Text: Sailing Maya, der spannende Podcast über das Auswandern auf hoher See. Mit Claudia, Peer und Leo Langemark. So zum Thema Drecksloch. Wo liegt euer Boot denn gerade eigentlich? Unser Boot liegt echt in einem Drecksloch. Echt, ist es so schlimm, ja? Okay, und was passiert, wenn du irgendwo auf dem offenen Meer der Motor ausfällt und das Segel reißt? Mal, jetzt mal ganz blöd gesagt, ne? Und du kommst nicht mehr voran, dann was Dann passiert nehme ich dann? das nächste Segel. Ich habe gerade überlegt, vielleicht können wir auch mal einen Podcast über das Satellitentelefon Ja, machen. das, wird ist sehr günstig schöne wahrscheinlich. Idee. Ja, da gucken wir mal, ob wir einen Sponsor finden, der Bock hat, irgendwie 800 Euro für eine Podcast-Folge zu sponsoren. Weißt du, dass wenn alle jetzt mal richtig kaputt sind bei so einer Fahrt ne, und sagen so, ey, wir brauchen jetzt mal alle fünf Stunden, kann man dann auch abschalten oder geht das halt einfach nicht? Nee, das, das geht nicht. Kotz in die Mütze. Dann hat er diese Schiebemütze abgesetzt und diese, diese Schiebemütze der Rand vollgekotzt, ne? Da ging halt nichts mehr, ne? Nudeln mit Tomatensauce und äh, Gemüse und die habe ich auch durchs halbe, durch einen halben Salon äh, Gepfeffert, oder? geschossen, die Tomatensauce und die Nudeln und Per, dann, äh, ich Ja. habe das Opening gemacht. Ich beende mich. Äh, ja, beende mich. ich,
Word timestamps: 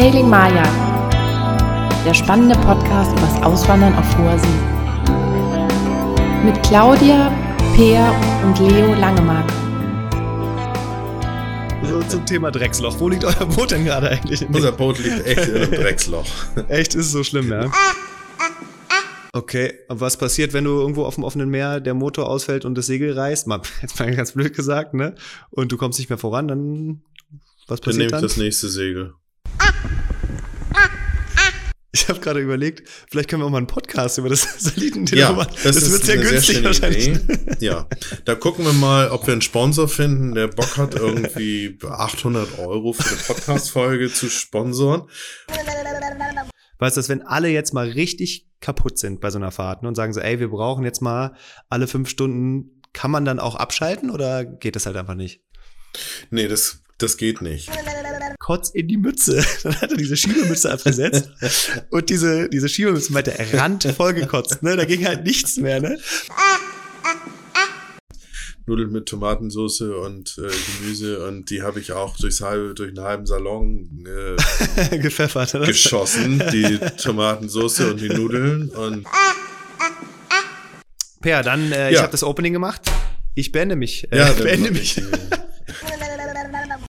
Sailing 0.00 0.30
Maya, 0.30 0.62
der 2.06 2.14
spannende 2.14 2.54
Podcast 2.60 3.12
über 3.12 3.20
das 3.20 3.42
Auswandern 3.42 3.94
auf 3.94 4.16
hoher 4.16 4.38
See. 4.38 4.48
Mit 6.42 6.62
Claudia, 6.62 7.30
Peer 7.76 8.10
und 8.42 8.58
Leo 8.60 8.94
Langemark. 8.94 9.44
So 11.84 12.00
zum 12.04 12.24
Thema 12.24 12.50
Drecksloch. 12.50 12.98
Wo 12.98 13.10
liegt 13.10 13.26
euer 13.26 13.44
Boot 13.44 13.72
denn 13.72 13.84
gerade 13.84 14.08
eigentlich? 14.08 14.48
Unser 14.48 14.72
Boot 14.72 14.98
liegt 15.00 15.26
echt 15.26 15.48
in 15.48 15.56
einem 15.56 15.70
Drecksloch. 15.70 16.24
Echt, 16.68 16.94
ist 16.94 17.04
es 17.04 17.12
so 17.12 17.22
schlimm, 17.22 17.50
ja? 17.50 17.70
Okay, 19.34 19.74
und 19.88 20.00
was 20.00 20.16
passiert, 20.16 20.54
wenn 20.54 20.64
du 20.64 20.80
irgendwo 20.80 21.04
auf 21.04 21.16
dem 21.16 21.24
offenen 21.24 21.50
Meer 21.50 21.78
der 21.78 21.92
Motor 21.92 22.26
ausfällt 22.26 22.64
und 22.64 22.74
das 22.78 22.86
Segel 22.86 23.12
reißt? 23.12 23.46
Mal, 23.46 23.60
jetzt 23.82 24.00
mal 24.00 24.10
ganz 24.16 24.32
blöd 24.32 24.56
gesagt, 24.56 24.94
ne? 24.94 25.14
Und 25.50 25.70
du 25.72 25.76
kommst 25.76 25.98
nicht 25.98 26.08
mehr 26.08 26.16
voran, 26.16 26.48
dann 26.48 27.02
was 27.66 27.80
Dann 27.80 27.84
passiert 27.84 27.96
nehme 27.98 28.06
ich 28.06 28.10
dann? 28.12 28.22
das 28.22 28.36
nächste 28.38 28.68
Segel. 28.70 29.12
Ich 31.92 32.08
habe 32.08 32.20
gerade 32.20 32.38
überlegt, 32.40 32.88
vielleicht 33.10 33.28
können 33.28 33.42
wir 33.42 33.46
auch 33.46 33.50
mal 33.50 33.58
einen 33.58 33.66
Podcast 33.66 34.16
über 34.18 34.28
das 34.28 34.42
Satellitentelefon 34.58 35.18
Ja, 35.36 35.36
machen. 35.36 35.56
das, 35.64 35.74
wird 35.90 36.02
ist 36.02 36.06
sehr 36.06 36.18
günstig 36.18 36.54
schöne 36.56 36.66
wahrscheinlich. 36.68 37.08
Idee. 37.08 37.56
Ja, 37.58 37.88
da 38.24 38.34
gucken 38.36 38.64
wir 38.64 38.72
mal, 38.72 39.10
ob 39.10 39.26
wir 39.26 39.32
einen 39.32 39.42
Sponsor 39.42 39.88
finden, 39.88 40.34
der 40.34 40.46
Bock 40.48 40.76
hat, 40.76 40.94
irgendwie 40.94 41.78
800 41.84 42.60
Euro 42.60 42.92
für 42.92 43.08
eine 43.08 43.16
Podcast-Folge 43.18 44.12
zu 44.12 44.28
sponsoren. 44.30 45.02
Weißt 46.78 46.96
du, 46.96 47.00
dass 47.00 47.08
wenn 47.08 47.22
alle 47.22 47.48
jetzt 47.48 47.74
mal 47.74 47.88
richtig 47.88 48.46
kaputt 48.60 48.98
sind 48.98 49.20
bei 49.20 49.30
so 49.30 49.38
einer 49.38 49.50
Fahrt 49.50 49.82
ne, 49.82 49.88
und 49.88 49.94
sagen 49.96 50.12
so, 50.12 50.20
ey, 50.20 50.38
wir 50.38 50.48
brauchen 50.48 50.84
jetzt 50.84 51.02
mal 51.02 51.34
alle 51.68 51.86
fünf 51.86 52.08
Stunden, 52.08 52.82
kann 52.92 53.10
man 53.10 53.24
dann 53.24 53.38
auch 53.40 53.56
abschalten 53.56 54.10
oder 54.10 54.44
geht 54.44 54.76
das 54.76 54.86
halt 54.86 54.96
einfach 54.96 55.14
nicht? 55.14 55.42
Nee, 56.30 56.46
das, 56.48 56.82
das 56.98 57.16
geht 57.16 57.42
nicht. 57.42 57.68
Kotz 58.50 58.70
in 58.70 58.88
die 58.88 58.96
Mütze. 58.96 59.44
Dann 59.62 59.80
hat 59.80 59.92
er 59.92 59.96
diese 59.96 60.16
Schiebemütze 60.16 60.72
abgesetzt 60.72 61.30
und 61.90 62.10
diese, 62.10 62.48
diese 62.48 62.68
Schiebemütze 62.68 63.12
der 63.22 63.54
Rand 63.54 63.84
vollgekotzt, 63.96 64.64
ne? 64.64 64.76
Da 64.76 64.84
ging 64.86 65.06
halt 65.06 65.24
nichts 65.24 65.56
mehr, 65.56 65.80
ne? 65.80 65.96
Nudeln 68.66 68.90
mit 68.90 69.06
Tomatensauce 69.06 69.82
und 69.82 70.36
äh, 70.38 70.50
Gemüse 70.80 71.24
und 71.28 71.48
die 71.50 71.62
habe 71.62 71.78
ich 71.78 71.92
auch 71.92 72.16
durchs 72.16 72.40
halbe, 72.40 72.74
durch 72.74 72.88
einen 72.88 73.00
halben 73.06 73.26
Salon 73.26 74.04
äh, 74.90 74.98
Gepfeffert, 74.98 75.54
oder? 75.54 75.66
geschossen, 75.66 76.42
die 76.52 76.78
Tomatensauce 77.00 77.80
und 77.80 78.00
die 78.00 78.08
Nudeln 78.08 78.68
und 78.70 79.06
Per, 81.20 81.42
dann, 81.44 81.70
äh, 81.70 81.90
ich 81.90 81.96
Ja. 81.96 82.02
habe 82.02 82.10
das 82.12 82.24
Opening 82.24 82.52
gemacht. 82.52 82.80
Ich 83.36 83.52
beende 83.52 83.76
mich. 83.76 84.10
Äh, 84.12 84.18
ja, 84.18 84.32
beende 84.32 84.72
mich. 84.72 84.98
ich, 84.98 85.04